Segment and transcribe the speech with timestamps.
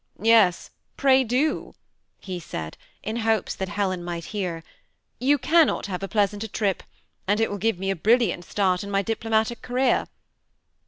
[0.19, 1.75] "Tes, pray do,
[2.17, 4.63] he said, in hopes that Helen might hear;
[5.19, 6.81] you cannot have a pleasanter trip,
[7.27, 7.59] and it will.
[7.59, 10.07] give me a brilliant start in my diplomatic career."